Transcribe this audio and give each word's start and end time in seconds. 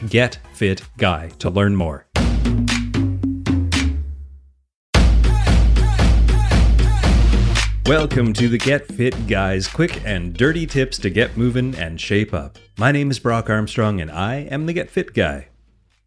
getfitguy 0.00 1.38
to 1.38 1.50
learn 1.50 1.76
more. 1.76 2.06
Welcome 7.86 8.32
to 8.34 8.48
the 8.48 8.58
Get 8.58 8.86
Fit 8.86 9.26
Guys 9.26 9.66
quick 9.68 10.00
and 10.04 10.32
dirty 10.34 10.66
tips 10.66 10.98
to 10.98 11.10
get 11.10 11.36
moving 11.36 11.74
and 11.74 12.00
shape 12.00 12.32
up. 12.32 12.56
My 12.78 12.92
name 12.92 13.10
is 13.10 13.18
Brock 13.18 13.50
Armstrong 13.50 14.00
and 14.00 14.10
I 14.10 14.36
am 14.36 14.66
the 14.66 14.72
Get 14.72 14.88
Fit 14.88 15.12
Guy. 15.12 15.48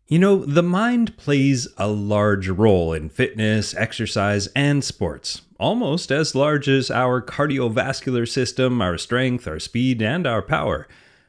You 0.07 0.19
know, 0.19 0.45
the 0.45 0.63
mind 0.63 1.17
plays 1.17 1.67
a 1.77 1.87
large 1.87 2.47
role 2.47 2.93
in 2.93 3.09
fitness, 3.09 3.75
exercise, 3.75 4.47
and 4.55 4.83
sports, 4.83 5.41
almost 5.59 6.11
as 6.11 6.33
large 6.33 6.69
as 6.69 6.89
our 6.89 7.21
cardiovascular 7.21 8.27
system, 8.27 8.81
our 8.81 8.97
strength, 8.97 9.47
our 9.47 9.59
speed, 9.59 10.01
and 10.01 10.25
our 10.25 10.41
power. 10.41 10.87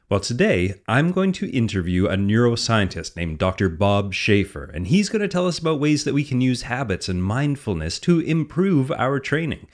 Well, 0.09 0.21
today 0.21 0.75
I'm 0.87 1.11
going 1.11 1.33
to 1.33 1.51
interview 1.51 2.07
a 2.07 2.15
neuroscientist 2.15 3.17
named 3.17 3.39
Dr. 3.39 3.69
Bob 3.69 4.15
Schafer, 4.15 4.73
and 4.73 4.87
he's 4.87 5.09
going 5.09 5.23
to 5.23 5.27
tell 5.27 5.49
us 5.49 5.59
about 5.59 5.81
ways 5.81 6.05
that 6.05 6.15
we 6.15 6.23
can 6.23 6.41
use 6.41 6.63
habits 6.63 7.09
and 7.09 7.25
mindfulness 7.25 7.99
to 8.01 8.21
improve 8.21 8.93
our 8.93 9.19
training. 9.19 9.67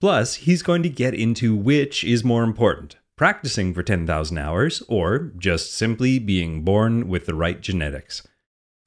Plus, 0.00 0.36
he's 0.36 0.62
going 0.62 0.82
to 0.84 0.88
get 0.88 1.12
into 1.12 1.54
which 1.54 2.02
is 2.02 2.24
more 2.24 2.44
important 2.44 2.96
practicing 3.16 3.74
for 3.74 3.82
10,000 3.82 4.38
hours 4.38 4.82
or 4.88 5.30
just 5.36 5.74
simply 5.74 6.18
being 6.18 6.62
born 6.62 7.06
with 7.06 7.26
the 7.26 7.34
right 7.34 7.60
genetics. 7.60 8.26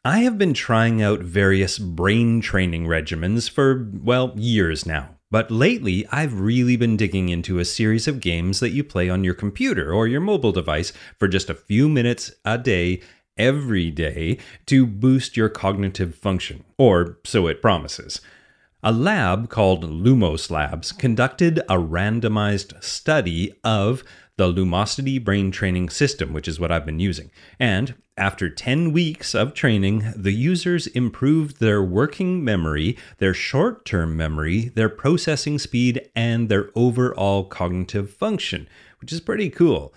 I 0.03 0.19
have 0.19 0.39
been 0.39 0.55
trying 0.55 1.01
out 1.01 1.19
various 1.19 1.77
brain 1.77 2.41
training 2.41 2.87
regimens 2.87 3.49
for, 3.49 3.87
well, 3.93 4.33
years 4.35 4.85
now. 4.85 5.16
But 5.29 5.51
lately, 5.51 6.05
I've 6.09 6.39
really 6.39 6.77
been 6.77 6.95
digging 6.95 7.27
into 7.27 7.59
a 7.59 7.65
series 7.65 8.07
of 8.07 8.21
games 8.21 8.61
that 8.61 8.69
you 8.69 8.83
play 8.83 9.09
on 9.09 9.25
your 9.25 9.33
computer 9.33 9.91
or 9.91 10.07
your 10.07 10.21
mobile 10.21 10.53
device 10.53 10.93
for 11.19 11.27
just 11.27 11.49
a 11.49 11.55
few 11.55 11.89
minutes 11.89 12.31
a 12.45 12.57
day, 12.57 13.01
every 13.37 13.91
day, 13.91 14.37
to 14.67 14.85
boost 14.85 15.35
your 15.35 15.49
cognitive 15.49 16.15
function. 16.15 16.63
Or 16.77 17.17
so 17.25 17.47
it 17.47 17.61
promises. 17.61 18.21
A 18.83 18.91
lab 18.93 19.49
called 19.49 19.83
Lumos 19.83 20.49
Labs 20.49 20.93
conducted 20.93 21.59
a 21.67 21.75
randomized 21.75 22.81
study 22.81 23.51
of 23.63 24.03
the 24.37 24.53
Lumosity 24.53 25.23
brain 25.23 25.51
training 25.51 25.89
system, 25.89 26.31
which 26.31 26.47
is 26.47 26.59
what 26.59 26.71
I've 26.71 26.85
been 26.85 26.99
using. 26.99 27.31
And 27.59 27.95
after 28.15 28.49
10 28.49 28.91
weeks 28.91 29.35
of 29.35 29.53
training, 29.53 30.13
the 30.15 30.31
users 30.31 30.87
improved 30.87 31.59
their 31.59 31.83
working 31.83 32.43
memory, 32.43 32.97
their 33.17 33.33
short 33.33 33.83
term 33.83 34.15
memory, 34.15 34.69
their 34.69 34.89
processing 34.89 35.59
speed, 35.59 36.09
and 36.15 36.49
their 36.49 36.69
overall 36.75 37.43
cognitive 37.43 38.11
function, 38.11 38.67
which 39.01 39.11
is 39.11 39.21
pretty 39.21 39.49
cool. 39.49 39.93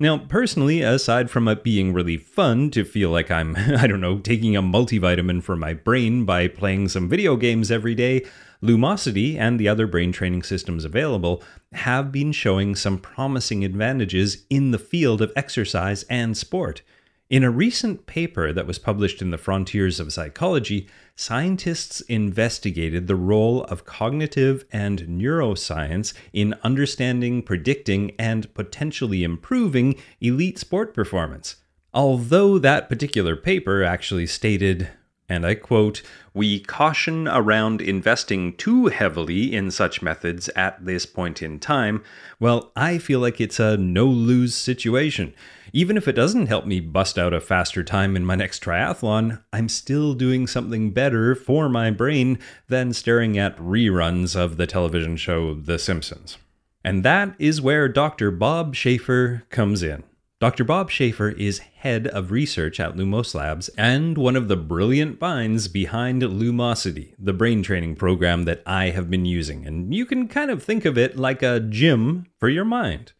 Now, 0.00 0.18
personally, 0.18 0.82
aside 0.82 1.30
from 1.30 1.46
it 1.46 1.62
being 1.62 1.92
really 1.92 2.16
fun 2.16 2.70
to 2.72 2.84
feel 2.84 3.10
like 3.10 3.30
I'm, 3.30 3.54
I 3.56 3.86
don't 3.86 4.00
know, 4.00 4.18
taking 4.18 4.56
a 4.56 4.62
multivitamin 4.62 5.42
for 5.42 5.54
my 5.54 5.72
brain 5.72 6.24
by 6.24 6.48
playing 6.48 6.88
some 6.88 7.08
video 7.08 7.36
games 7.36 7.70
every 7.70 7.94
day, 7.94 8.24
Lumosity 8.64 9.36
and 9.36 9.60
the 9.60 9.68
other 9.68 9.86
brain 9.86 10.10
training 10.10 10.42
systems 10.42 10.86
available 10.86 11.42
have 11.74 12.10
been 12.10 12.32
showing 12.32 12.74
some 12.74 12.98
promising 12.98 13.62
advantages 13.62 14.46
in 14.48 14.70
the 14.70 14.78
field 14.78 15.20
of 15.20 15.30
exercise 15.36 16.02
and 16.04 16.34
sport. 16.34 16.80
In 17.28 17.44
a 17.44 17.50
recent 17.50 18.06
paper 18.06 18.54
that 18.54 18.66
was 18.66 18.78
published 18.78 19.20
in 19.20 19.30
the 19.30 19.38
Frontiers 19.38 20.00
of 20.00 20.14
Psychology, 20.14 20.88
scientists 21.14 22.00
investigated 22.02 23.06
the 23.06 23.16
role 23.16 23.64
of 23.64 23.84
cognitive 23.84 24.64
and 24.72 25.00
neuroscience 25.00 26.14
in 26.32 26.54
understanding, 26.62 27.42
predicting, 27.42 28.12
and 28.18 28.52
potentially 28.54 29.24
improving 29.24 29.96
elite 30.22 30.58
sport 30.58 30.94
performance. 30.94 31.56
Although 31.92 32.58
that 32.58 32.88
particular 32.88 33.36
paper 33.36 33.84
actually 33.84 34.26
stated, 34.26 34.88
and 35.28 35.46
I 35.46 35.54
quote, 35.54 36.02
We 36.32 36.60
caution 36.60 37.26
around 37.28 37.80
investing 37.80 38.56
too 38.56 38.86
heavily 38.86 39.54
in 39.54 39.70
such 39.70 40.02
methods 40.02 40.48
at 40.50 40.84
this 40.84 41.06
point 41.06 41.42
in 41.42 41.58
time. 41.58 42.02
Well, 42.38 42.72
I 42.76 42.98
feel 42.98 43.20
like 43.20 43.40
it's 43.40 43.58
a 43.58 43.76
no 43.76 44.06
lose 44.06 44.54
situation. 44.54 45.34
Even 45.72 45.96
if 45.96 46.06
it 46.06 46.12
doesn't 46.12 46.46
help 46.46 46.66
me 46.66 46.78
bust 46.78 47.18
out 47.18 47.32
a 47.32 47.40
faster 47.40 47.82
time 47.82 48.16
in 48.16 48.24
my 48.24 48.34
next 48.34 48.62
triathlon, 48.62 49.42
I'm 49.52 49.68
still 49.68 50.14
doing 50.14 50.46
something 50.46 50.92
better 50.92 51.34
for 51.34 51.68
my 51.68 51.90
brain 51.90 52.38
than 52.68 52.92
staring 52.92 53.38
at 53.38 53.56
reruns 53.58 54.36
of 54.36 54.56
the 54.56 54.66
television 54.66 55.16
show 55.16 55.54
The 55.54 55.78
Simpsons. 55.78 56.38
And 56.84 57.02
that 57.02 57.34
is 57.38 57.62
where 57.62 57.88
Dr. 57.88 58.30
Bob 58.30 58.74
Schafer 58.74 59.48
comes 59.48 59.82
in. 59.82 60.04
Dr. 60.44 60.62
Bob 60.62 60.90
Schafer 60.90 61.34
is 61.38 61.60
head 61.60 62.06
of 62.08 62.30
research 62.30 62.78
at 62.78 62.96
Lumos 62.96 63.34
Labs 63.34 63.70
and 63.78 64.18
one 64.18 64.36
of 64.36 64.46
the 64.46 64.58
brilliant 64.58 65.18
minds 65.18 65.68
behind 65.68 66.20
Lumosity, 66.20 67.14
the 67.18 67.32
brain 67.32 67.62
training 67.62 67.96
program 67.96 68.42
that 68.42 68.62
I 68.66 68.90
have 68.90 69.08
been 69.08 69.24
using. 69.24 69.66
And 69.66 69.94
you 69.94 70.04
can 70.04 70.28
kind 70.28 70.50
of 70.50 70.62
think 70.62 70.84
of 70.84 70.98
it 70.98 71.16
like 71.16 71.42
a 71.42 71.60
gym 71.60 72.26
for 72.38 72.50
your 72.50 72.66
mind. 72.66 73.14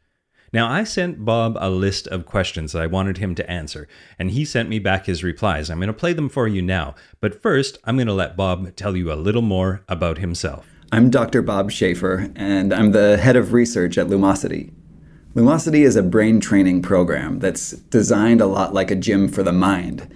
Now, 0.52 0.70
I 0.70 0.84
sent 0.84 1.24
Bob 1.24 1.56
a 1.58 1.70
list 1.70 2.06
of 2.08 2.26
questions 2.26 2.72
that 2.72 2.82
I 2.82 2.86
wanted 2.86 3.16
him 3.16 3.34
to 3.36 3.50
answer, 3.50 3.88
and 4.18 4.32
he 4.32 4.44
sent 4.44 4.68
me 4.68 4.78
back 4.78 5.06
his 5.06 5.24
replies. 5.24 5.70
I'm 5.70 5.78
going 5.78 5.86
to 5.86 5.94
play 5.94 6.12
them 6.12 6.28
for 6.28 6.46
you 6.46 6.60
now, 6.60 6.94
but 7.22 7.40
first, 7.40 7.78
I'm 7.84 7.96
going 7.96 8.06
to 8.06 8.12
let 8.12 8.36
Bob 8.36 8.76
tell 8.76 8.94
you 8.94 9.10
a 9.10 9.14
little 9.14 9.40
more 9.40 9.82
about 9.88 10.18
himself. 10.18 10.66
I'm 10.92 11.08
Dr. 11.08 11.40
Bob 11.40 11.70
Schafer, 11.70 12.30
and 12.36 12.74
I'm 12.74 12.92
the 12.92 13.16
head 13.16 13.36
of 13.36 13.54
research 13.54 13.96
at 13.96 14.08
Lumosity. 14.08 14.74
Lumosity 15.34 15.84
is 15.84 15.96
a 15.96 16.02
brain 16.02 16.38
training 16.38 16.80
program 16.80 17.40
that's 17.40 17.72
designed 17.72 18.40
a 18.40 18.46
lot 18.46 18.72
like 18.72 18.92
a 18.92 18.94
gym 18.94 19.26
for 19.26 19.42
the 19.42 19.52
mind. 19.52 20.08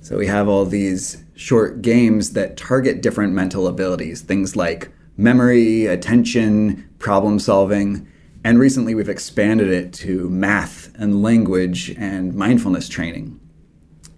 So 0.00 0.16
we 0.16 0.28
have 0.28 0.46
all 0.46 0.64
these 0.64 1.24
short 1.34 1.82
games 1.82 2.34
that 2.34 2.56
target 2.56 3.02
different 3.02 3.32
mental 3.32 3.66
abilities, 3.66 4.20
things 4.20 4.54
like 4.54 4.92
memory, 5.16 5.86
attention, 5.86 6.88
problem 7.00 7.40
solving. 7.40 8.06
And 8.44 8.60
recently 8.60 8.94
we've 8.94 9.08
expanded 9.08 9.66
it 9.70 9.92
to 9.94 10.30
math 10.30 10.94
and 10.94 11.20
language 11.20 11.90
and 11.98 12.32
mindfulness 12.32 12.88
training. 12.88 13.40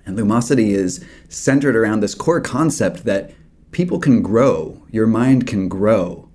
And 0.05 0.19
Lumosity 0.19 0.73
is 0.73 1.03
centered 1.31 1.77
around 1.77 2.01
this 2.01 2.15
core 2.15 2.43
concept 2.43 3.05
that 3.05 3.33
people 3.71 3.99
can 3.99 4.21
grow, 4.21 4.83
your 4.91 5.07
mind 5.07 5.47
can 5.47 5.71
grow. 5.71 6.29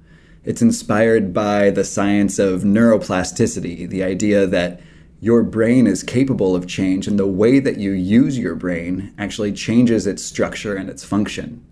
It's 0.48 0.62
inspired 0.62 1.34
by 1.34 1.72
the 1.72 1.84
science 1.84 2.40
of 2.40 2.62
neuroplasticity, 2.62 3.90
the 3.90 4.02
idea 4.02 4.48
that 4.48 4.80
your 5.20 5.44
brain 5.44 5.88
is 5.88 6.04
capable 6.04 6.56
of 6.56 6.68
change, 6.68 7.06
and 7.06 7.20
the 7.20 7.28
way 7.28 7.60
that 7.60 7.80
you 7.80 7.92
use 7.92 8.40
your 8.40 8.56
brain 8.56 9.14
actually 9.18 9.52
changes 9.52 10.08
its 10.08 10.24
structure 10.24 10.74
and 10.74 10.90
its 10.90 11.04
function. 11.04 11.66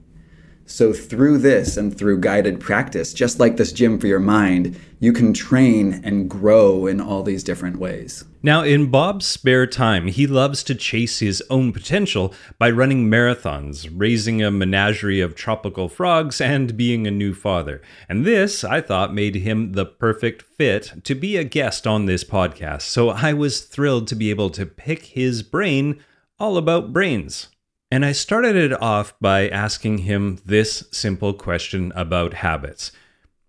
So, 0.68 0.94
through 0.94 1.38
this 1.40 1.78
and 1.78 1.96
through 1.96 2.22
guided 2.22 2.60
practice, 2.60 3.14
just 3.14 3.40
like 3.40 3.58
this 3.58 3.72
gym 3.72 4.00
for 4.00 4.08
your 4.08 4.20
mind, 4.20 4.80
you 5.00 5.14
can 5.14 5.32
train 5.32 6.02
and 6.04 6.28
grow 6.28 6.88
in 6.88 7.00
all 7.00 7.22
these 7.22 7.44
different 7.44 7.78
ways. 7.78 8.26
Now, 8.42 8.64
in 8.64 8.90
Bob's 8.90 9.28
spare 9.28 9.68
time, 9.68 10.08
he 10.08 10.26
loves 10.26 10.64
to 10.64 10.74
chase 10.74 11.20
his 11.20 11.44
own 11.52 11.72
potential 11.72 12.34
by 12.58 12.72
running 12.72 13.10
marathons, 13.10 13.88
raising 13.92 14.42
a 14.42 14.50
menagerie 14.50 15.22
of 15.22 15.36
tropical 15.36 15.88
frogs, 15.88 16.42
and 16.42 16.76
being 16.76 17.06
a 17.06 17.12
new 17.12 17.36
father. 17.36 17.82
And 18.10 18.26
this, 18.26 18.64
I 18.64 18.82
thought, 18.82 19.14
made 19.14 19.36
him 19.36 19.74
the 19.74 19.86
perfect 19.86 20.42
fit 20.42 20.94
to 21.04 21.14
be 21.14 21.38
a 21.38 21.44
guest 21.44 21.86
on 21.86 22.08
this 22.08 22.24
podcast. 22.24 22.84
So 22.84 23.10
I 23.10 23.34
was 23.34 23.62
thrilled 23.62 24.08
to 24.08 24.16
be 24.16 24.32
able 24.32 24.50
to 24.52 24.66
pick 24.66 25.04
his 25.04 25.44
brain 25.44 26.04
all 26.40 26.58
about 26.58 26.92
brains. 26.92 27.50
And 27.92 28.04
I 28.04 28.14
started 28.14 28.56
it 28.56 28.74
off 28.82 29.14
by 29.22 29.48
asking 29.48 30.00
him 30.00 30.40
this 30.46 30.86
simple 30.92 31.34
question 31.34 31.94
about 31.96 32.36
habits. 32.36 32.92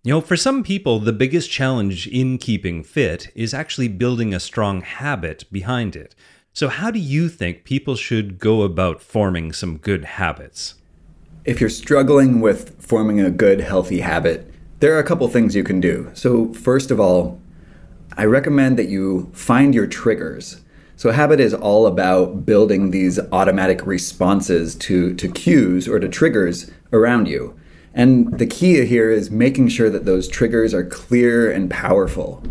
You 0.03 0.13
know, 0.13 0.21
for 0.21 0.37
some 0.37 0.63
people, 0.63 0.99
the 0.99 1.11
biggest 1.11 1.49
challenge 1.49 2.07
in 2.07 2.37
keeping 2.37 2.83
fit 2.83 3.29
is 3.35 3.53
actually 3.53 3.87
building 3.87 4.33
a 4.33 4.39
strong 4.39 4.81
habit 4.81 5.45
behind 5.51 5.95
it. 5.95 6.15
So, 6.53 6.69
how 6.69 6.91
do 6.91 6.99
you 6.99 7.29
think 7.29 7.65
people 7.65 7.95
should 7.95 8.39
go 8.39 8.61
about 8.61 9.01
forming 9.01 9.51
some 9.53 9.77
good 9.77 10.05
habits? 10.05 10.75
If 11.43 11.59
you're 11.59 11.69
struggling 11.69 12.39
with 12.39 12.81
forming 12.81 13.19
a 13.19 13.31
good, 13.31 13.59
healthy 13.59 13.99
habit, 13.99 14.51
there 14.79 14.95
are 14.95 14.99
a 14.99 15.03
couple 15.03 15.27
things 15.27 15.55
you 15.55 15.63
can 15.63 15.79
do. 15.79 16.09
So, 16.13 16.53
first 16.53 16.91
of 16.91 16.99
all, 16.99 17.39
I 18.15 18.25
recommend 18.25 18.77
that 18.77 18.87
you 18.87 19.29
find 19.33 19.73
your 19.75 19.87
triggers. 19.87 20.61
So, 20.97 21.11
habit 21.11 21.39
is 21.39 21.53
all 21.53 21.85
about 21.85 22.43
building 22.43 22.89
these 22.89 23.19
automatic 23.31 23.85
responses 23.85 24.73
to, 24.77 25.13
to 25.13 25.31
cues 25.31 25.87
or 25.87 25.99
to 25.99 26.09
triggers 26.09 26.71
around 26.91 27.27
you. 27.27 27.55
And 27.93 28.39
the 28.39 28.47
key 28.47 28.83
here 28.83 29.11
is 29.11 29.29
making 29.29 29.67
sure 29.67 29.91
that 29.91 30.05
those 30.05 30.27
triggers 30.27 30.73
are 30.73 30.83
clear 30.83 31.51
and 31.51 31.69
powerful. 31.69 32.41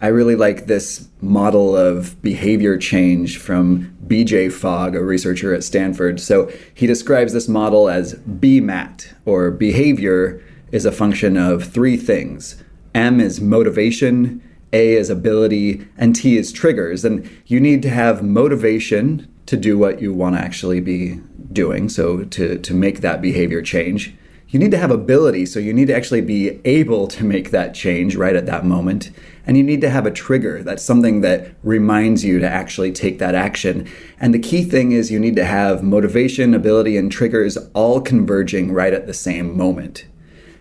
I 0.00 0.06
really 0.06 0.36
like 0.36 0.66
this 0.66 1.08
model 1.20 1.76
of 1.76 2.22
behavior 2.22 2.78
change 2.78 3.38
from 3.38 3.96
BJ 4.06 4.52
Fogg, 4.52 4.94
a 4.94 5.02
researcher 5.02 5.52
at 5.52 5.64
Stanford. 5.64 6.20
So 6.20 6.52
he 6.72 6.86
describes 6.86 7.32
this 7.32 7.48
model 7.48 7.88
as 7.88 8.14
BMAT, 8.14 9.12
or 9.24 9.50
behavior 9.50 10.40
is 10.70 10.84
a 10.84 10.92
function 10.92 11.36
of 11.36 11.64
three 11.64 11.96
things 11.96 12.62
M 12.94 13.20
is 13.20 13.40
motivation, 13.40 14.40
A 14.72 14.94
is 14.94 15.10
ability, 15.10 15.86
and 15.96 16.14
T 16.14 16.36
is 16.36 16.52
triggers. 16.52 17.04
And 17.04 17.28
you 17.46 17.60
need 17.60 17.82
to 17.82 17.90
have 17.90 18.22
motivation 18.22 19.28
to 19.46 19.56
do 19.56 19.76
what 19.76 20.00
you 20.00 20.14
want 20.14 20.36
to 20.36 20.42
actually 20.42 20.80
be 20.80 21.20
doing, 21.52 21.88
so 21.88 22.24
to, 22.24 22.58
to 22.58 22.74
make 22.74 23.00
that 23.00 23.20
behavior 23.20 23.62
change. 23.62 24.14
You 24.48 24.58
need 24.58 24.72
to 24.72 24.78
have 24.78 24.90
ability, 24.90 25.46
so 25.46 25.60
you 25.60 25.72
need 25.72 25.86
to 25.86 25.94
actually 25.94 26.22
be 26.22 26.60
able 26.64 27.06
to 27.08 27.24
make 27.24 27.50
that 27.50 27.72
change 27.72 28.16
right 28.16 28.34
at 28.34 28.46
that 28.46 28.64
moment. 28.64 29.10
And 29.46 29.56
you 29.56 29.62
need 29.62 29.80
to 29.80 29.90
have 29.90 30.06
a 30.06 30.10
trigger. 30.10 30.62
That's 30.62 30.82
something 30.82 31.20
that 31.20 31.54
reminds 31.62 32.24
you 32.24 32.40
to 32.40 32.48
actually 32.48 32.90
take 32.90 33.20
that 33.20 33.36
action. 33.36 33.88
And 34.18 34.34
the 34.34 34.40
key 34.40 34.64
thing 34.64 34.90
is 34.90 35.10
you 35.10 35.20
need 35.20 35.36
to 35.36 35.44
have 35.44 35.84
motivation, 35.84 36.52
ability, 36.52 36.96
and 36.96 37.10
triggers 37.10 37.56
all 37.74 38.00
converging 38.00 38.72
right 38.72 38.92
at 38.92 39.06
the 39.06 39.14
same 39.14 39.56
moment. 39.56 40.06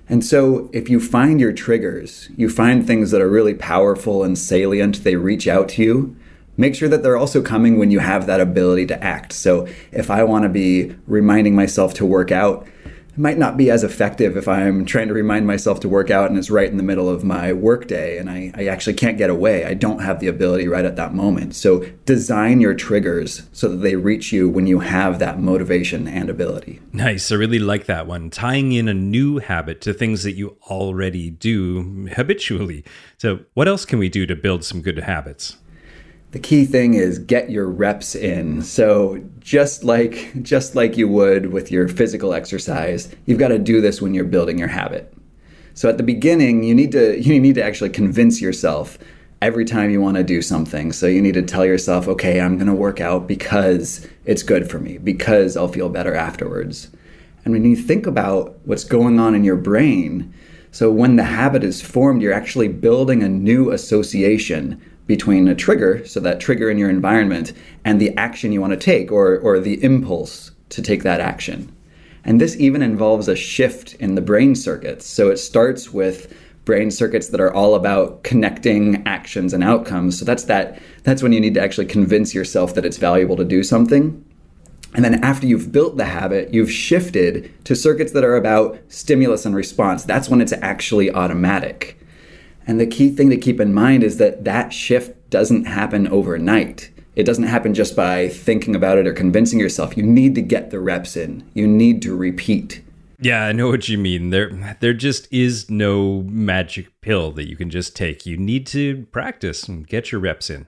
And 0.09 0.25
so, 0.25 0.71
if 0.73 0.89
you 0.89 0.99
find 0.99 1.39
your 1.39 1.53
triggers, 1.53 2.29
you 2.35 2.49
find 2.49 2.85
things 2.85 3.11
that 3.11 3.21
are 3.21 3.29
really 3.29 3.53
powerful 3.53 4.23
and 4.23 4.35
salient, 4.35 5.03
they 5.03 5.15
reach 5.15 5.47
out 5.47 5.69
to 5.69 5.83
you. 5.83 6.15
Make 6.57 6.73
sure 6.73 6.89
that 6.89 7.03
they're 7.03 7.15
also 7.15 7.43
coming 7.43 7.77
when 7.77 7.91
you 7.91 7.99
have 7.99 8.25
that 8.25 8.41
ability 8.41 8.87
to 8.87 9.03
act. 9.03 9.31
So, 9.33 9.67
if 9.91 10.09
I 10.09 10.23
want 10.23 10.43
to 10.43 10.49
be 10.49 10.95
reminding 11.05 11.55
myself 11.55 11.93
to 11.95 12.07
work 12.07 12.31
out, 12.31 12.67
might 13.17 13.37
not 13.37 13.57
be 13.57 13.69
as 13.69 13.83
effective 13.83 14.37
if 14.37 14.47
I'm 14.47 14.85
trying 14.85 15.07
to 15.07 15.13
remind 15.13 15.45
myself 15.45 15.79
to 15.81 15.89
work 15.89 16.09
out 16.09 16.29
and 16.29 16.37
it's 16.37 16.49
right 16.49 16.69
in 16.69 16.77
the 16.77 16.83
middle 16.83 17.09
of 17.09 17.23
my 17.23 17.51
workday 17.51 18.17
and 18.17 18.29
I, 18.29 18.51
I 18.55 18.67
actually 18.67 18.93
can't 18.93 19.17
get 19.17 19.29
away. 19.29 19.65
I 19.65 19.73
don't 19.73 19.99
have 19.99 20.19
the 20.19 20.27
ability 20.27 20.67
right 20.67 20.85
at 20.85 20.95
that 20.95 21.13
moment. 21.13 21.55
So 21.55 21.85
design 22.05 22.61
your 22.61 22.73
triggers 22.73 23.47
so 23.51 23.69
that 23.69 23.77
they 23.77 23.95
reach 23.95 24.31
you 24.31 24.49
when 24.49 24.67
you 24.67 24.79
have 24.79 25.19
that 25.19 25.39
motivation 25.39 26.07
and 26.07 26.29
ability. 26.29 26.79
Nice. 26.93 27.31
I 27.31 27.35
really 27.35 27.59
like 27.59 27.85
that 27.85 28.07
one. 28.07 28.29
Tying 28.29 28.71
in 28.71 28.87
a 28.87 28.93
new 28.93 29.39
habit 29.39 29.81
to 29.81 29.93
things 29.93 30.23
that 30.23 30.33
you 30.33 30.57
already 30.69 31.29
do 31.29 32.07
habitually. 32.15 32.83
So, 33.17 33.39
what 33.53 33.67
else 33.67 33.85
can 33.85 33.99
we 33.99 34.09
do 34.09 34.25
to 34.25 34.35
build 34.35 34.63
some 34.63 34.81
good 34.81 34.99
habits? 34.99 35.57
The 36.31 36.39
key 36.39 36.65
thing 36.65 36.93
is 36.93 37.17
get 37.17 37.49
your 37.49 37.67
reps 37.67 38.15
in. 38.15 38.61
So 38.61 39.23
just 39.39 39.83
like 39.83 40.31
just 40.43 40.75
like 40.75 40.97
you 40.97 41.07
would 41.07 41.51
with 41.51 41.71
your 41.71 41.87
physical 41.87 42.33
exercise, 42.33 43.13
you've 43.25 43.39
got 43.39 43.47
to 43.47 43.59
do 43.59 43.81
this 43.81 44.01
when 44.01 44.13
you're 44.13 44.25
building 44.25 44.59
your 44.59 44.67
habit. 44.67 45.13
So 45.73 45.89
at 45.89 45.97
the 45.97 46.03
beginning, 46.03 46.63
you 46.63 46.75
need 46.75 46.91
to 46.91 47.19
you 47.19 47.39
need 47.39 47.55
to 47.55 47.63
actually 47.63 47.89
convince 47.89 48.41
yourself 48.41 48.97
every 49.41 49.65
time 49.65 49.89
you 49.89 50.01
want 50.01 50.17
to 50.17 50.23
do 50.23 50.41
something. 50.41 50.91
So 50.91 51.07
you 51.07 51.21
need 51.21 51.33
to 51.33 51.41
tell 51.41 51.65
yourself, 51.65 52.07
"Okay, 52.07 52.39
I'm 52.39 52.57
going 52.57 52.67
to 52.67 52.73
work 52.73 52.99
out 53.01 53.27
because 53.27 54.07
it's 54.25 54.43
good 54.43 54.69
for 54.69 54.79
me, 54.79 54.97
because 54.97 55.57
I'll 55.57 55.67
feel 55.67 55.89
better 55.89 56.13
afterwards." 56.13 56.89
And 57.45 57.53
when 57.53 57.65
you 57.65 57.75
think 57.75 58.05
about 58.05 58.59
what's 58.65 58.83
going 58.83 59.17
on 59.19 59.33
in 59.33 59.45
your 59.45 59.55
brain, 59.55 60.31
so 60.71 60.91
when 60.91 61.15
the 61.15 61.23
habit 61.23 61.63
is 61.63 61.81
formed, 61.81 62.21
you're 62.21 62.33
actually 62.33 62.67
building 62.67 63.23
a 63.23 63.29
new 63.29 63.71
association 63.71 64.79
between 65.09 65.47
a 65.47 65.55
trigger, 65.55 66.05
so 66.05 66.19
that 66.19 66.39
trigger 66.39 66.69
in 66.69 66.77
your 66.77 66.87
environment, 66.87 67.51
and 67.83 67.99
the 67.99 68.15
action 68.15 68.51
you 68.51 68.61
want 68.61 68.71
to 68.71 68.77
take 68.77 69.11
or, 69.11 69.39
or 69.39 69.59
the 69.59 69.83
impulse 69.83 70.51
to 70.69 70.83
take 70.83 71.01
that 71.01 71.19
action. 71.19 71.75
And 72.23 72.39
this 72.39 72.55
even 72.57 72.83
involves 72.83 73.27
a 73.27 73.35
shift 73.35 73.95
in 73.95 74.13
the 74.13 74.21
brain 74.21 74.53
circuits. 74.53 75.07
So 75.07 75.31
it 75.31 75.37
starts 75.37 75.91
with 75.91 76.31
brain 76.63 76.91
circuits 76.91 77.29
that 77.29 77.41
are 77.41 77.51
all 77.51 77.73
about 77.73 78.21
connecting 78.21 79.01
actions 79.07 79.51
and 79.51 79.63
outcomes. 79.63 80.19
So 80.19 80.25
that's 80.25 80.43
that 80.43 80.79
that's 81.01 81.23
when 81.23 81.33
you 81.33 81.41
need 81.41 81.55
to 81.55 81.61
actually 81.61 81.87
convince 81.87 82.35
yourself 82.35 82.75
that 82.75 82.85
it's 82.85 82.97
valuable 82.97 83.35
to 83.37 83.45
do 83.45 83.63
something. 83.63 84.23
And 84.93 85.03
then 85.03 85.23
after 85.23 85.47
you've 85.47 85.71
built 85.71 85.97
the 85.97 86.05
habit, 86.05 86.53
you've 86.53 86.71
shifted 86.71 87.51
to 87.65 87.75
circuits 87.75 88.11
that 88.11 88.23
are 88.23 88.35
about 88.35 88.79
stimulus 88.89 89.47
and 89.47 89.55
response. 89.55 90.03
That's 90.03 90.29
when 90.29 90.39
it's 90.39 90.53
actually 90.53 91.09
automatic. 91.09 91.99
And 92.69 92.79
the 92.79 92.85
key 92.85 93.09
thing 93.09 93.31
to 93.31 93.35
keep 93.35 93.59
in 93.59 93.73
mind 93.73 94.03
is 94.03 94.17
that 94.17 94.43
that 94.43 94.71
shift 94.71 95.31
doesn't 95.31 95.65
happen 95.65 96.07
overnight. 96.07 96.91
It 97.15 97.23
doesn't 97.23 97.45
happen 97.45 97.73
just 97.73 97.95
by 97.95 98.27
thinking 98.29 98.75
about 98.75 98.99
it 98.99 99.07
or 99.07 99.13
convincing 99.13 99.59
yourself. 99.59 99.97
You 99.97 100.03
need 100.03 100.35
to 100.35 100.43
get 100.43 100.69
the 100.69 100.79
reps 100.79 101.17
in. 101.17 101.49
You 101.55 101.67
need 101.67 102.03
to 102.03 102.15
repeat. 102.15 102.83
Yeah, 103.19 103.43
I 103.43 103.53
know 103.53 103.69
what 103.69 103.89
you 103.89 103.97
mean. 103.97 104.29
There 104.29 104.51
there 104.81 104.93
just 104.93 105.27
is 105.33 105.71
no 105.71 106.21
magic 106.29 106.91
pill 107.01 107.31
that 107.31 107.49
you 107.49 107.55
can 107.55 107.71
just 107.71 107.95
take. 107.95 108.27
You 108.27 108.37
need 108.37 108.67
to 108.67 109.07
practice 109.07 109.67
and 109.67 109.87
get 109.87 110.11
your 110.11 110.21
reps 110.21 110.51
in. 110.51 110.67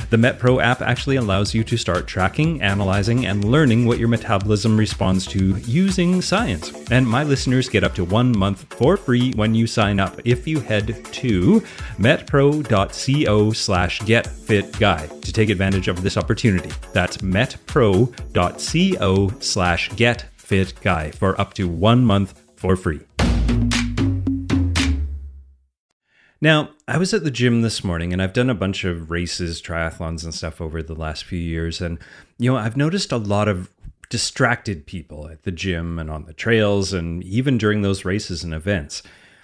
The 0.11 0.17
MetPro 0.17 0.61
app 0.61 0.81
actually 0.81 1.15
allows 1.15 1.53
you 1.53 1.63
to 1.63 1.77
start 1.77 2.05
tracking, 2.05 2.61
analyzing, 2.61 3.25
and 3.25 3.45
learning 3.45 3.85
what 3.85 3.97
your 3.97 4.09
metabolism 4.09 4.75
responds 4.75 5.25
to 5.27 5.55
using 5.59 6.21
science. 6.21 6.73
And 6.91 7.07
my 7.07 7.23
listeners 7.23 7.69
get 7.69 7.85
up 7.85 7.95
to 7.95 8.03
one 8.03 8.37
month 8.37 8.65
for 8.73 8.97
free 8.97 9.31
when 9.37 9.55
you 9.55 9.67
sign 9.67 10.01
up 10.01 10.19
if 10.25 10.45
you 10.45 10.59
head 10.59 11.05
to 11.05 11.61
metpro.co 11.97 13.53
slash 13.53 14.01
getfitguy 14.01 15.21
to 15.21 15.31
take 15.31 15.49
advantage 15.49 15.87
of 15.87 16.03
this 16.03 16.17
opportunity. 16.17 16.71
That's 16.91 17.19
metpro.co 17.19 18.13
slash 19.39 19.89
getfitguy 19.91 21.15
for 21.15 21.39
up 21.39 21.53
to 21.53 21.69
one 21.69 22.03
month 22.03 22.37
for 22.57 22.75
free. 22.75 22.99
Now, 26.43 26.71
I 26.87 26.97
was 26.97 27.13
at 27.13 27.23
the 27.23 27.29
gym 27.29 27.61
this 27.61 27.83
morning 27.83 28.11
and 28.11 28.21
I've 28.21 28.33
done 28.33 28.49
a 28.49 28.55
bunch 28.55 28.83
of 28.83 29.11
races, 29.11 29.61
triathlons, 29.61 30.23
and 30.23 30.33
stuff 30.33 30.59
over 30.59 30.81
the 30.81 30.95
last 30.95 31.23
few 31.23 31.37
years. 31.37 31.79
And, 31.79 31.99
you 32.39 32.51
know, 32.51 32.57
I've 32.57 32.75
noticed 32.75 33.11
a 33.11 33.17
lot 33.17 33.47
of 33.47 33.69
distracted 34.09 34.87
people 34.87 35.29
at 35.29 35.43
the 35.43 35.51
gym 35.51 35.99
and 35.99 36.09
on 36.09 36.25
the 36.25 36.33
trails 36.33 36.93
and 36.93 37.23
even 37.23 37.59
during 37.59 37.83
those 37.83 38.05
races 38.05 38.43
and 38.43 38.55
events. 38.55 39.03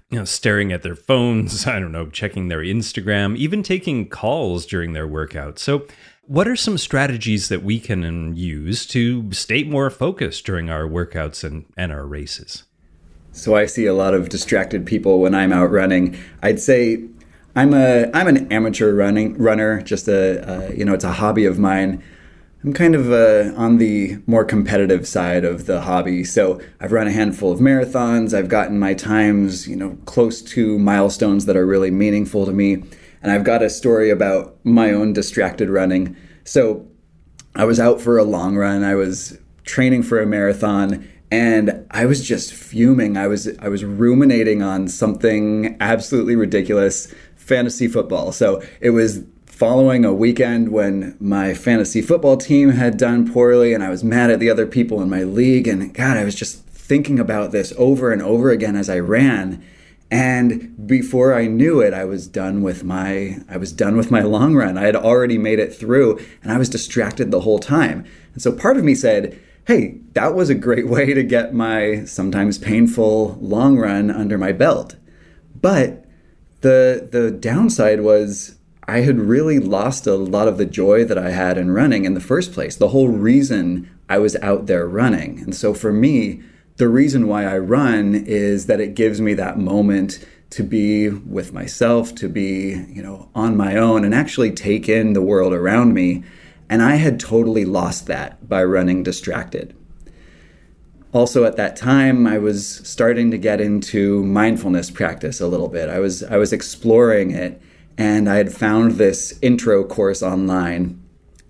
You 0.10 0.18
know, 0.18 0.25
staring 0.25 0.72
at 0.72 0.82
their 0.82 0.96
phones, 0.96 1.68
I 1.68 1.80
don't 1.80 1.92
know, 1.92 2.10
checking 2.10 2.48
their 2.48 2.62
Instagram, 2.62 3.38
even 3.38 3.62
taking 3.62 4.10
calls 4.10 4.66
during 4.66 4.94
their 4.94 5.08
workout. 5.08 5.60
So, 5.60 5.86
what 6.24 6.48
are 6.48 6.58
some 6.58 6.77
strategies 6.77 7.48
that 7.48 7.63
we 7.63 7.80
can 7.80 8.36
use 8.36 8.86
to 8.88 9.32
stay 9.32 9.63
more 9.63 9.89
focused 9.89 10.46
during 10.46 10.70
our 10.70 10.84
workouts 10.84 11.46
and, 11.46 11.66
and 11.77 11.89
our 11.89 12.06
races? 12.06 12.63
So 13.38 13.56
I 13.56 13.67
see 13.67 13.86
a 13.86 13.94
lot 13.94 14.13
of 14.15 14.29
distracted 14.29 14.86
people 14.86 15.20
when 15.20 15.36
I'm 15.36 15.53
out 15.53 15.72
running. 15.72 16.17
I'd 16.41 16.60
say 16.60 17.03
I'm 17.56 17.74
a 17.74 18.10
I'm 18.13 18.27
an 18.27 18.51
amateur 18.51 18.94
running 18.94 19.38
runner. 19.38 19.82
Just 19.82 20.08
a 20.08 20.74
you 20.75 20.84
know 20.84 20.94
it's 20.94 21.03
a 21.03 21.13
hobby 21.13 21.46
of 21.46 21.60
mine. 21.60 22.03
I'm 22.63 22.74
kind 22.74 22.96
of 22.96 23.12
uh, 23.12 23.56
on 23.56 23.77
the 23.77 24.17
more 24.25 24.44
competitive 24.44 25.08
side 25.08 25.46
of 25.46 25.67
the 25.67 25.82
hobby. 25.82 26.24
So 26.24 26.60
I've 26.82 26.91
run 26.91 27.08
a 27.08 27.12
handful 27.12 27.51
of 27.51 27.60
marathons. 27.60 28.34
I've 28.34 28.50
gotten 28.50 28.79
my 28.79 28.96
times, 28.96 29.67
you 29.67 29.75
know, 29.75 29.98
close 30.06 30.41
to 30.41 30.79
milestones 30.79 31.46
that 31.46 31.56
are 31.56 31.65
really 31.65 31.91
meaningful 31.91 32.48
to 32.48 32.51
me. 32.51 32.84
And 33.22 33.32
I've 33.32 33.44
got 33.44 33.62
a 33.62 33.70
story 33.70 34.10
about 34.10 34.58
my 34.63 34.91
own 34.91 35.13
distracted 35.13 35.70
running. 35.70 36.17
So 36.44 36.88
I 37.56 37.65
was 37.65 37.79
out 37.79 38.01
for 38.01 38.17
a 38.17 38.24
long 38.24 38.56
run. 38.56 38.84
I 38.84 38.96
was 38.96 39.38
training 39.63 40.01
for 40.01 40.20
a 40.20 40.25
marathon 40.25 41.08
and 41.32 41.86
I 41.92 42.06
was 42.06 42.26
just 42.26 42.54
fuming. 42.54 43.18
I 43.18 43.28
was 43.28 43.50
I 43.60 43.68
was 43.68 43.84
ruminating 43.84 44.62
on 44.62 44.88
something 44.88 45.76
absolutely 45.80 46.36
ridiculous, 46.36 47.14
fantasy 47.36 47.88
football. 47.88 48.32
So 48.32 48.62
it 48.80 48.92
was 48.92 49.24
following 49.46 50.06
a 50.06 50.14
weekend 50.14 50.70
when 50.70 51.18
my 51.20 51.54
fantasy 51.54 52.02
football 52.02 52.38
team 52.38 52.70
had 52.70 52.96
done 52.96 53.32
poorly 53.32 53.74
and 53.74 53.84
I 53.84 53.90
was 53.90 54.04
mad 54.04 54.30
at 54.30 54.40
the 54.40 54.50
other 54.50 54.68
people 54.68 55.02
in 55.02 55.10
my 55.10 55.24
league. 55.24 55.68
And 55.68 55.94
God, 55.94 56.16
I 56.16 56.24
was 56.24 56.36
just 56.36 56.64
thinking 56.68 57.20
about 57.20 57.52
this 57.52 57.74
over 57.78 58.12
and 58.12 58.22
over 58.22 58.52
again 58.52 58.76
as 58.76 58.90
I 58.90 59.00
ran. 59.00 59.64
And 60.10 60.88
before 60.88 61.34
I 61.34 61.48
knew 61.48 61.82
it, 61.82 61.94
I 61.94 62.06
was 62.06 62.28
done 62.28 62.62
with 62.62 62.86
my 62.86 63.40
I 63.50 63.58
was 63.58 63.74
done 63.74 63.98
with 63.98 64.12
my 64.12 64.22
long 64.22 64.56
run. 64.56 64.78
I 64.78 64.84
had 64.84 64.96
already 64.96 65.38
made 65.38 65.60
it 65.60 65.76
through 65.76 66.20
and 66.42 66.54
I 66.54 66.58
was 66.58 66.70
distracted 66.70 67.32
the 67.32 67.42
whole 67.42 67.60
time. 67.60 68.06
And 68.34 68.42
so 68.42 68.54
part 68.54 68.78
of 68.78 68.86
me 68.86 68.96
said, 68.96 69.38
"Hey, 69.68 70.00
that 70.14 70.34
was 70.34 70.50
a 70.50 70.56
great 70.56 70.88
way 70.96 71.14
to 71.14 71.24
get 71.24 71.54
my 71.54 72.04
sometimes 72.06 72.58
painful 72.58 73.38
long 73.40 73.78
run 73.78 74.10
under 74.10 74.38
my 74.38 74.52
belt." 74.52 74.96
But 75.60 76.06
the 76.62 77.08
the 77.12 77.32
downside 77.32 78.02
was 78.02 78.56
I 78.88 79.02
had 79.02 79.20
really 79.20 79.60
lost 79.60 80.08
a 80.08 80.16
lot 80.16 80.48
of 80.48 80.58
the 80.58 80.66
joy 80.66 81.04
that 81.06 81.18
I 81.18 81.32
had 81.32 81.58
in 81.58 81.72
running 81.72 82.06
in 82.06 82.14
the 82.14 82.22
first 82.22 82.54
place. 82.54 82.78
The 82.78 82.88
whole 82.90 83.10
reason 83.10 83.90
I 84.08 84.18
was 84.18 84.38
out 84.38 84.68
there 84.68 84.88
running. 84.88 85.42
And 85.42 85.54
so 85.54 85.74
for 85.74 85.92
me, 85.92 86.42
the 86.78 86.88
reason 86.88 87.28
why 87.28 87.44
I 87.44 87.58
run 87.58 88.16
is 88.16 88.68
that 88.68 88.80
it 88.80 88.96
gives 88.96 89.20
me 89.20 89.34
that 89.34 89.60
moment 89.60 90.26
to 90.52 90.64
be 90.64 91.10
with 91.10 91.52
myself, 91.52 92.16
to 92.16 92.30
be, 92.30 92.86
you 92.88 93.04
know, 93.04 93.30
on 93.36 93.58
my 93.58 93.76
own 93.76 94.06
and 94.06 94.16
actually 94.16 94.52
take 94.52 94.88
in 94.88 95.12
the 95.12 95.22
world 95.22 95.54
around 95.54 95.94
me. 95.94 96.24
And 96.70 96.82
I 96.82 96.96
had 96.96 97.20
totally 97.20 97.66
lost 97.66 98.08
that 98.08 98.48
by 98.48 98.64
running 98.64 99.04
distracted. 99.04 99.76
Also 101.14 101.46
at 101.46 101.56
that 101.56 101.76
time 101.76 102.28
I 102.28 102.38
was 102.38 102.68
starting 102.68 103.32
to 103.32 103.38
get 103.38 103.62
into 103.62 104.24
mindfulness 104.24 104.92
practice 104.92 105.40
a 105.40 105.48
little 105.48 105.70
bit. 105.70 105.90
I 105.90 106.00
was 106.00 106.24
I 106.24 106.38
was 106.38 106.52
exploring 106.52 107.32
it 107.32 107.62
and 107.98 108.30
I 108.30 108.36
had 108.36 108.54
found 108.54 108.94
this 108.94 109.38
intro 109.42 109.84
course 109.84 110.22
online. 110.22 111.02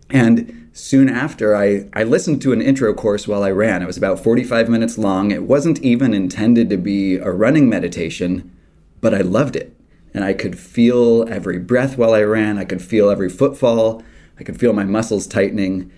And 0.10 0.70
soon 0.72 1.10
after, 1.10 1.56
I, 1.56 1.90
I 1.94 2.04
listened 2.04 2.42
to 2.44 2.54
an 2.54 2.62
intro 2.62 2.94
course 2.94 3.28
while 3.28 3.44
I 3.44 3.52
ran. 3.52 3.82
It 3.82 3.88
was 3.88 3.98
about 3.98 4.24
45 4.24 4.70
minutes 4.70 4.98
long. 4.98 5.32
It 5.32 5.44
wasn't 5.44 5.82
even 5.82 6.14
intended 6.14 6.70
to 6.70 6.78
be 6.78 7.16
a 7.16 7.32
running 7.32 7.68
meditation, 7.68 8.56
but 9.02 9.14
I 9.14 9.22
loved 9.22 9.56
it. 9.56 9.76
And 10.14 10.24
I 10.24 10.34
could 10.34 10.58
feel 10.58 11.28
every 11.28 11.60
breath 11.60 11.98
while 11.98 12.14
I 12.14 12.22
ran. 12.22 12.58
I 12.58 12.64
could 12.64 12.82
feel 12.82 13.10
every 13.10 13.30
footfall. 13.30 14.02
I 14.39 14.44
could 14.44 14.60
feel 14.60 14.74
my 14.74 14.84
muscles 14.84 15.27
tightening. 15.27 15.91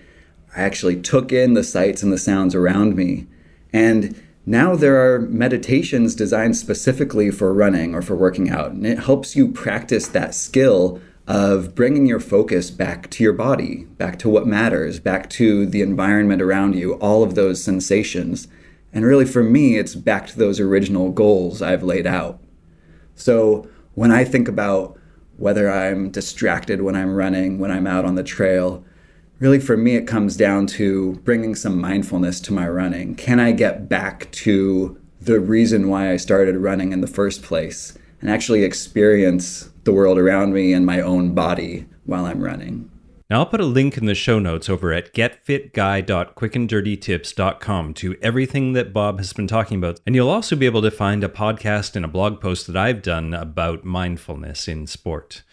I 0.56 0.62
actually 0.62 1.00
took 1.00 1.32
in 1.32 1.54
the 1.54 1.64
sights 1.64 2.02
and 2.02 2.12
the 2.12 2.18
sounds 2.18 2.54
around 2.54 2.96
me. 2.96 3.26
And 3.72 4.20
now 4.46 4.74
there 4.74 5.14
are 5.14 5.20
meditations 5.20 6.14
designed 6.14 6.56
specifically 6.56 7.30
for 7.30 7.52
running 7.52 7.94
or 7.94 8.02
for 8.02 8.16
working 8.16 8.50
out. 8.50 8.72
And 8.72 8.86
it 8.86 9.00
helps 9.00 9.36
you 9.36 9.48
practice 9.48 10.08
that 10.08 10.34
skill 10.34 11.00
of 11.26 11.74
bringing 11.74 12.06
your 12.06 12.18
focus 12.18 12.70
back 12.70 13.08
to 13.10 13.22
your 13.22 13.32
body, 13.32 13.84
back 13.98 14.18
to 14.18 14.28
what 14.28 14.46
matters, 14.46 14.98
back 14.98 15.30
to 15.30 15.66
the 15.66 15.82
environment 15.82 16.42
around 16.42 16.74
you, 16.74 16.94
all 16.94 17.22
of 17.22 17.36
those 17.36 17.62
sensations. 17.62 18.48
And 18.92 19.04
really, 19.04 19.26
for 19.26 19.44
me, 19.44 19.78
it's 19.78 19.94
back 19.94 20.26
to 20.28 20.38
those 20.38 20.58
original 20.58 21.12
goals 21.12 21.62
I've 21.62 21.84
laid 21.84 22.06
out. 22.06 22.42
So 23.14 23.68
when 23.94 24.10
I 24.10 24.24
think 24.24 24.48
about 24.48 24.98
whether 25.40 25.68
I'm 25.68 26.10
distracted 26.10 26.82
when 26.82 26.94
I'm 26.94 27.14
running, 27.14 27.58
when 27.58 27.72
I'm 27.72 27.88
out 27.88 28.04
on 28.04 28.14
the 28.14 28.22
trail, 28.22 28.84
really 29.40 29.58
for 29.58 29.76
me, 29.76 29.96
it 29.96 30.06
comes 30.06 30.36
down 30.36 30.68
to 30.68 31.14
bringing 31.24 31.56
some 31.56 31.80
mindfulness 31.80 32.40
to 32.42 32.52
my 32.52 32.68
running. 32.68 33.16
Can 33.16 33.40
I 33.40 33.50
get 33.50 33.88
back 33.88 34.30
to 34.32 35.00
the 35.20 35.40
reason 35.40 35.88
why 35.88 36.12
I 36.12 36.16
started 36.16 36.56
running 36.56 36.92
in 36.92 37.00
the 37.00 37.06
first 37.06 37.42
place 37.42 37.98
and 38.20 38.30
actually 38.30 38.62
experience 38.62 39.70
the 39.84 39.92
world 39.92 40.18
around 40.18 40.52
me 40.52 40.72
and 40.72 40.84
my 40.84 41.00
own 41.00 41.34
body 41.34 41.86
while 42.04 42.26
I'm 42.26 42.42
running. 42.42 42.90
Now, 43.30 43.38
I'll 43.38 43.46
put 43.46 43.60
a 43.60 43.64
link 43.64 43.96
in 43.96 44.04
the 44.06 44.14
show 44.16 44.40
notes 44.40 44.68
over 44.68 44.92
at 44.92 45.14
getfitguy.quickanddirtytips.com 45.14 47.94
to 47.94 48.16
everything 48.20 48.72
that 48.72 48.92
Bob 48.92 49.18
has 49.18 49.32
been 49.32 49.46
talking 49.46 49.78
about. 49.78 50.00
And 50.04 50.16
you'll 50.16 50.28
also 50.28 50.56
be 50.56 50.66
able 50.66 50.82
to 50.82 50.90
find 50.90 51.22
a 51.22 51.28
podcast 51.28 51.94
and 51.94 52.04
a 52.04 52.08
blog 52.08 52.40
post 52.40 52.66
that 52.66 52.76
I've 52.76 53.02
done 53.02 53.32
about 53.32 53.84
mindfulness 53.84 54.66
in 54.66 54.88
sport. 54.88 55.44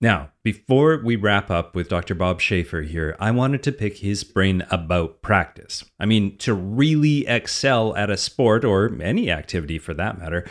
Now, 0.00 0.30
before 0.42 1.02
we 1.04 1.16
wrap 1.16 1.50
up 1.50 1.74
with 1.74 1.88
Dr. 1.88 2.14
Bob 2.14 2.40
Schafer 2.40 2.86
here, 2.86 3.16
I 3.18 3.30
wanted 3.30 3.62
to 3.64 3.72
pick 3.72 3.98
his 3.98 4.24
brain 4.24 4.64
about 4.70 5.20
practice. 5.20 5.84
I 5.98 6.06
mean, 6.06 6.36
to 6.38 6.52
really 6.52 7.26
excel 7.26 7.96
at 7.96 8.10
a 8.10 8.18
sport 8.18 8.64
or 8.64 8.94
any 9.02 9.30
activity 9.30 9.78
for 9.78 9.94
that 9.94 10.18
matter, 10.18 10.46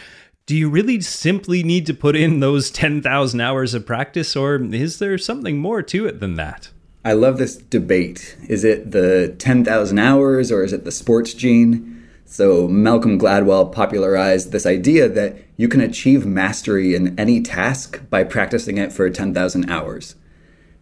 do 0.46 0.56
you 0.56 0.70
really 0.70 1.02
simply 1.02 1.64
need 1.64 1.86
to 1.88 1.94
put 1.94 2.16
in 2.16 2.40
those 2.40 2.70
10,000 2.70 3.42
hours 3.42 3.74
of 3.74 3.86
practice, 3.86 4.36
or 4.36 4.56
is 4.56 5.00
there 5.00 5.18
something 5.18 5.58
more 5.58 5.82
to 5.82 6.06
it 6.06 6.20
than 6.20 6.36
that? 6.36 6.70
I 7.04 7.14
love 7.14 7.38
this 7.38 7.56
debate. 7.56 8.38
Is 8.48 8.64
it 8.64 8.92
the 8.92 9.36
10,000 9.40 10.00
hours 10.00 10.52
or 10.52 10.64
is 10.64 10.74
it 10.74 10.86
the 10.86 10.92
sports 10.92 11.34
gene? 11.34 11.92
So, 12.26 12.68
Malcolm 12.68 13.20
Gladwell 13.20 13.72
popularized 13.72 14.52
this 14.52 14.66
idea 14.66 15.08
that 15.10 15.38
you 15.58 15.68
can 15.68 15.82
achieve 15.82 16.26
mastery 16.26 16.96
in 16.96 17.18
any 17.20 17.42
task 17.42 18.02
by 18.10 18.24
practicing 18.24 18.80
it 18.80 18.92
for 18.92 19.08
10,000 19.10 19.70
hours. 19.70 20.16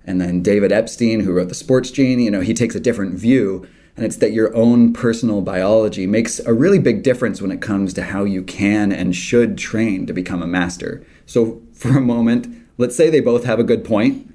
And 0.05 0.19
then 0.19 0.41
David 0.41 0.71
Epstein, 0.71 1.21
who 1.21 1.33
wrote 1.33 1.49
The 1.49 1.55
Sports 1.55 1.91
Gene, 1.91 2.19
you 2.19 2.31
know, 2.31 2.41
he 2.41 2.53
takes 2.53 2.75
a 2.75 2.79
different 2.79 3.15
view 3.15 3.67
and 3.95 4.05
it's 4.05 4.17
that 4.17 4.33
your 4.33 4.55
own 4.55 4.91
personal 4.91 5.41
biology 5.41 6.07
makes 6.07 6.39
a 6.39 6.53
really 6.53 6.79
big 6.79 7.03
difference 7.03 7.41
when 7.41 7.51
it 7.51 7.61
comes 7.61 7.93
to 7.93 8.03
how 8.03 8.23
you 8.23 8.41
can 8.41 8.91
and 8.91 9.15
should 9.15 9.57
train 9.57 10.07
to 10.07 10.13
become 10.13 10.41
a 10.41 10.47
master. 10.47 11.05
So, 11.25 11.61
for 11.73 11.97
a 11.97 12.01
moment, 12.01 12.47
let's 12.77 12.95
say 12.95 13.09
they 13.09 13.19
both 13.19 13.43
have 13.43 13.59
a 13.59 13.63
good 13.63 13.83
point. 13.83 14.33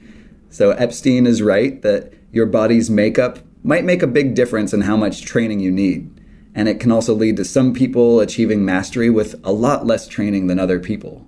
So, 0.51 0.71
Epstein 0.73 1.27
is 1.27 1.43
right 1.43 1.81
that 1.83 2.13
your 2.31 2.47
body's 2.47 2.89
makeup 2.89 3.41
might 3.65 3.85
make 3.85 4.03
a 4.03 4.07
big 4.07 4.35
difference 4.35 4.73
in 4.73 4.83
how 4.83 4.97
much 4.97 5.23
training 5.23 5.61
you 5.61 5.71
need. 5.71 6.15
And 6.55 6.69
it 6.69 6.81
can 6.81 6.93
also 6.93 7.15
lead 7.15 7.37
to 7.37 7.45
some 7.45 7.75
people 7.75 8.21
achieving 8.21 8.65
mastery 8.65 9.11
with 9.11 9.41
a 9.45 9.53
lot 9.53 9.87
less 9.87 10.07
training 10.07 10.47
than 10.47 10.59
other 10.59 10.79
people. 10.79 11.27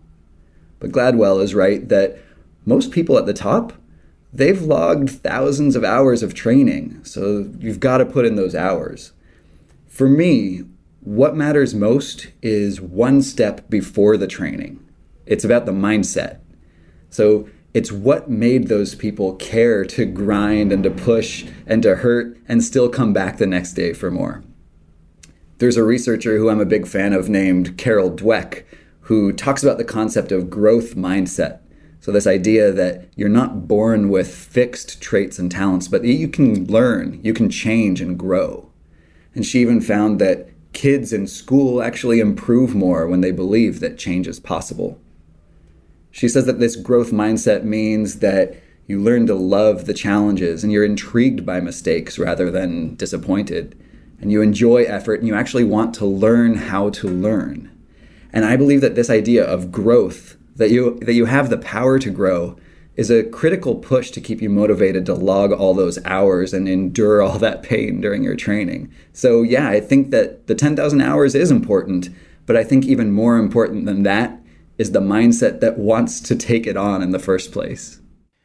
But 0.79 0.93
Gladwell 0.93 1.43
is 1.43 1.55
right 1.55 1.89
that 1.89 2.19
most 2.65 2.91
people 2.91 3.19
at 3.19 3.27
the 3.27 3.35
top 3.35 3.73
they've 4.33 4.63
logged 4.63 5.11
thousands 5.11 5.77
of 5.77 5.85
hours 5.85 6.23
of 6.23 6.35
training. 6.35 7.05
So 7.05 7.51
you've 7.59 7.81
got 7.81 7.99
to 7.99 8.07
put 8.07 8.25
in 8.25 8.37
those 8.37 8.55
hours. 8.55 9.13
For 9.89 10.09
me, 10.09 10.65
what 11.01 11.37
matters 11.37 11.75
most 11.75 12.29
is 12.43 12.81
one 12.81 13.23
step 13.23 13.69
before 13.71 14.17
the 14.17 14.27
training. 14.27 14.85
It's 15.27 15.45
about 15.45 15.67
the 15.67 15.73
mindset. 15.73 16.41
So 17.09 17.49
it's 17.73 17.93
what 17.93 18.29
made 18.29 18.69
those 18.69 18.95
people 18.95 19.37
care 19.37 19.85
to 19.85 20.05
grind 20.05 20.73
and 20.73 20.83
to 20.83 20.91
push 20.91 21.47
and 21.67 21.83
to 21.83 21.97
hurt 21.97 22.37
and 22.49 22.63
still 22.63 22.89
come 22.89 23.13
back 23.13 23.39
the 23.39 23.47
next 23.47 23.75
day 23.75 23.93
for 23.93 24.11
more. 24.11 24.43
There's 25.59 25.77
a 25.77 25.85
researcher 25.85 26.39
who 26.39 26.49
I'm 26.49 26.61
a 26.61 26.67
big 26.67 26.87
fan 26.87 27.13
of 27.13 27.29
named 27.29 27.77
Carol 27.77 28.11
Dweck 28.11 28.65
who 29.03 29.33
talks 29.33 29.63
about 29.63 29.79
the 29.79 29.85
concept 29.85 30.33
of 30.33 30.51
growth 30.51 30.95
mindset. 30.97 31.61
So, 32.01 32.11
this 32.11 32.27
idea 32.27 32.73
that 32.73 33.09
you're 33.15 33.29
not 33.29 33.69
born 33.69 34.09
with 34.09 34.35
fixed 34.35 35.03
traits 35.03 35.39
and 35.39 35.51
talents, 35.51 35.87
but 35.87 36.03
you 36.03 36.29
can 36.29 36.67
learn, 36.67 37.21
you 37.23 37.35
can 37.35 37.51
change 37.51 38.01
and 38.01 38.19
grow. 38.19 38.71
And 39.35 39.45
she 39.45 39.61
even 39.61 39.83
found 39.83 40.19
that 40.19 40.49
kids 40.73 41.13
in 41.13 41.27
school 41.27 41.83
actually 41.83 42.21
improve 42.21 42.75
more 42.75 43.07
when 43.07 43.21
they 43.21 43.33
believe 43.33 43.81
that 43.81 43.99
change 43.99 44.27
is 44.27 44.41
possible. 44.41 44.99
She 46.11 46.29
says 46.29 46.47
that 46.47 46.59
this 46.59 46.75
growth 46.75 47.11
mindset 47.11 47.65
means 47.65 48.21
that 48.21 48.57
you 48.87 48.99
learn 48.99 49.27
to 49.27 49.35
love 49.35 49.87
the 49.87 49.95
challenges 49.95 50.65
and 50.65 50.73
you're 50.73 50.85
intrigued 50.85 51.47
by 51.47 51.61
mistakes 51.61 52.19
rather 52.19 52.51
than 52.51 52.97
disappointed. 52.97 53.79
And 54.21 54.33
you 54.33 54.43
enjoy 54.43 54.85
effort 54.85 55.21
and 55.21 55.29
you 55.29 55.35
actually 55.35 55.65
want 55.65 55.95
to 55.97 56.07
learn 56.07 56.55
how 56.55 56.91
to 56.91 57.09
learn. 57.09 57.71
And 58.33 58.45
I 58.45 58.57
believe 58.57 58.81
that 58.81 58.95
this 58.95 59.11
idea 59.11 59.45
of 59.45 59.71
growth 59.71 60.37
that 60.61 60.71
you 60.71 60.99
that 61.01 61.15
you 61.15 61.25
have 61.25 61.51
the 61.51 61.59
power 61.59 61.99
to 61.99 62.11
grow 62.11 62.57
is 62.95 63.11
a 63.11 63.25
critical 63.25 63.77
push 63.77 64.11
to 64.11 64.21
keep 64.21 64.43
you 64.43 64.51
motivated 64.51 65.07
to 65.07 65.15
log 65.15 65.53
all 65.53 65.73
those 65.73 65.99
hours 66.05 66.53
and 66.53 66.69
endure 66.69 67.23
all 67.23 67.39
that 67.39 67.63
pain 67.63 68.01
during 68.01 68.23
your 68.23 68.37
training. 68.37 68.93
So 69.15 69.41
yeah, 69.43 69.71
I 69.71 69.81
think 69.81 70.11
that 70.11 70.49
the 70.49 70.55
10,000 70.55 71.01
hours 71.01 71.35
is 71.35 71.51
important, 71.51 72.11
but 72.45 72.57
I 72.57 72.65
think 72.65 72.85
even 72.85 73.11
more 73.11 73.39
important 73.39 73.87
than 73.87 74.03
that 74.03 74.39
is 74.77 74.93
the 74.93 75.01
mindset 75.01 75.61
that 75.61 75.79
wants 75.79 76.21
to 76.21 76.37
take 76.37 76.67
it 76.67 76.77
on 76.77 77.03
in 77.03 77.11
the 77.11 77.19
first 77.19 77.53
place. 77.53 78.01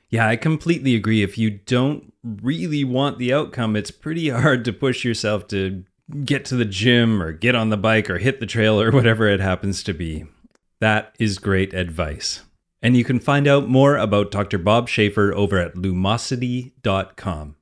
Yeah, 0.09 0.27
I 0.27 0.37
completely 0.37 0.95
agree. 0.95 1.21
If 1.21 1.37
you 1.37 1.49
don't 1.49 2.13
really 2.23 2.85
want 2.85 3.17
the 3.17 3.33
outcome, 3.33 3.75
it's 3.75 3.91
pretty 3.91 4.29
hard 4.29 4.63
to 4.65 4.71
push 4.71 5.03
yourself 5.03 5.47
to 5.49 5.83
get 6.23 6.45
to 6.45 6.55
the 6.55 6.65
gym 6.65 7.21
or 7.21 7.33
get 7.33 7.55
on 7.55 7.71
the 7.71 7.77
bike 7.77 8.09
or 8.09 8.19
hit 8.19 8.39
the 8.39 8.45
trail 8.45 8.79
or 8.79 8.91
whatever 8.91 9.27
it 9.27 9.41
happens 9.41 9.83
to 9.83 9.93
be. 9.93 10.25
That 10.79 11.15
is 11.19 11.39
great 11.39 11.73
advice. 11.73 12.41
And 12.81 12.95
you 12.95 13.03
can 13.03 13.19
find 13.19 13.47
out 13.47 13.67
more 13.67 13.97
about 13.97 14.31
Dr. 14.31 14.57
Bob 14.57 14.87
Schafer 14.87 15.33
over 15.33 15.57
at 15.57 15.75
lumosity.com. 15.75 17.55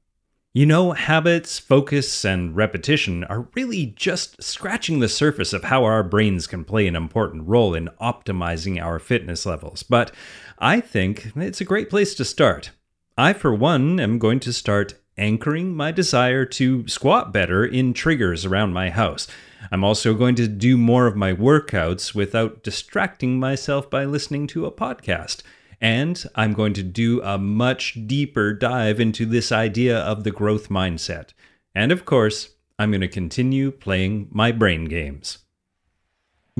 You 0.56 0.68
know, 0.68 0.92
habits, 0.92 1.58
focus, 1.58 2.24
and 2.24 2.56
repetition 2.56 3.24
are 3.24 3.48
really 3.56 3.88
just 3.88 4.44
scratching 4.44 5.00
the 5.00 5.10
surface 5.10 5.52
of 5.52 5.64
how 5.64 5.84
our 5.84 6.04
brains 6.04 6.46
can 6.46 6.64
play 6.64 6.86
an 6.86 6.96
important 6.96 7.48
role 7.48 7.74
in 7.74 7.90
optimizing 8.00 8.80
our 8.80 9.00
fitness 9.00 9.48
levels. 9.48 9.82
But 9.82 10.12
I 10.60 10.80
think 10.80 11.32
it's 11.36 11.62
a 11.62 11.66
great 11.66 11.90
place 11.90 12.14
to 12.16 12.26
start. 12.26 12.70
I, 13.18 13.34
for 13.34 13.52
one, 13.54 14.00
am 14.00 14.20
going 14.20 14.40
to 14.42 14.54
start 14.54 14.94
anchoring 15.18 15.76
my 15.76 15.92
desire 15.92 16.46
to 16.46 16.88
squat 16.88 17.34
better 17.34 17.66
in 17.66 17.94
triggers 17.94 18.46
around 18.46 18.74
my 18.74 18.92
house. 18.92 19.28
I'm 19.72 19.84
also 19.84 20.14
going 20.14 20.36
to 20.36 20.48
do 20.48 20.78
more 20.78 21.08
of 21.08 21.16
my 21.16 21.34
workouts 21.34 22.14
without 22.14 22.64
distracting 22.64 23.40
myself 23.40 23.90
by 23.90 24.06
listening 24.06 24.48
to 24.48 24.66
a 24.66 24.72
podcast. 24.72 25.42
And 25.82 26.24
I'm 26.36 26.54
going 26.54 26.74
to 26.74 26.84
do 26.84 27.22
a 27.22 27.38
much 27.38 27.98
deeper 28.08 28.54
dive 28.54 29.00
into 29.00 29.26
this 29.26 29.52
idea 29.52 29.98
of 30.00 30.24
the 30.24 30.32
growth 30.32 30.70
mindset. 30.70 31.32
And 31.76 31.92
of 31.92 32.06
course, 32.06 32.52
I'm 32.80 32.92
going 32.92 33.02
to 33.02 33.08
continue 33.08 33.72
playing 33.72 34.30
my 34.32 34.52
brain 34.52 34.86
games. 34.86 35.40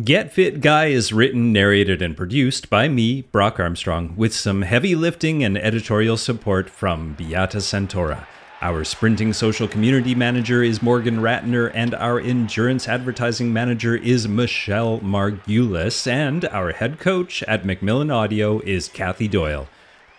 Get 0.04 0.34
Fit 0.34 0.60
Guy 0.60 0.88
is 0.88 1.14
written, 1.14 1.54
narrated, 1.54 2.02
and 2.02 2.18
produced 2.18 2.68
by 2.70 2.88
me, 2.88 3.22
Brock 3.22 3.60
Armstrong, 3.60 4.16
with 4.16 4.34
some 4.34 4.64
heavy 4.64 4.96
lifting 4.96 5.44
and 5.44 5.56
editorial 5.56 6.18
support 6.18 6.68
from 6.68 7.14
Beata 7.14 7.60
Santora. 7.60 8.26
Our 8.64 8.86
sprinting 8.86 9.34
social 9.34 9.68
community 9.68 10.16
manager 10.16 10.64
is 10.64 10.82
Morgan 10.82 11.18
Ratner, 11.18 11.70
and 11.74 11.94
our 11.96 12.18
endurance 12.18 12.88
advertising 12.88 13.52
manager 13.52 13.94
is 13.94 14.26
Michelle 14.26 15.02
Margulis, 15.02 16.08
and 16.08 16.46
our 16.46 16.72
head 16.72 16.98
coach 16.98 17.44
at 17.44 17.66
Macmillan 17.66 18.10
Audio 18.10 18.62
is 18.62 18.88
Kathy 18.88 19.28
Doyle. 19.28 19.68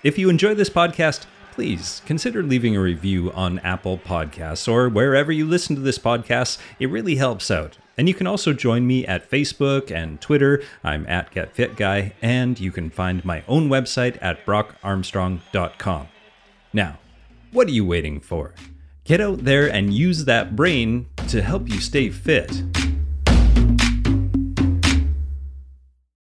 If 0.03 0.19
you 0.19 0.29
enjoy 0.29 0.53
this 0.53 0.69
podcast, 0.69 1.25
please 1.53 2.03
consider 2.05 2.43
leaving 2.43 2.77
a 2.77 2.83
review 2.83 3.33
on 3.33 3.61
Apple 3.61 3.97
Podcasts 3.97 4.71
or 4.71 4.91
wherever 4.91 5.33
you 5.33 5.47
listen 5.47 5.75
to 5.77 5.81
this 5.81 5.99
podcast. 5.99 6.59
It 6.79 6.91
really 6.91 7.17
helps 7.17 7.51
out. 7.51 7.79
And 7.97 8.09
you 8.09 8.15
can 8.15 8.27
also 8.27 8.53
join 8.53 8.87
me 8.87 9.07
at 9.07 9.31
Facebook 9.31 9.91
and 9.91 10.21
Twitter. 10.21 10.63
I'm 10.85 11.07
at 11.07 11.33
GetFitGuy, 11.33 12.13
and 12.21 12.61
you 12.61 12.73
can 12.73 12.91
find 12.91 13.25
my 13.25 13.43
own 13.49 13.71
website 13.71 14.19
at 14.21 14.45
brockarmstrong.com. 14.45 16.09
Now, 16.75 16.99
what 17.55 17.69
are 17.69 17.71
you 17.71 17.87
waiting 17.87 18.19
for? 18.19 18.53
Get 19.05 19.21
out 19.21 19.45
there 19.45 19.73
and 19.73 19.95
use 19.95 20.25
that 20.25 20.57
brain 20.57 21.07
to 21.29 21.41
help 21.41 21.69
you 21.69 21.81
stay 21.81 22.11
fit. 22.11 22.51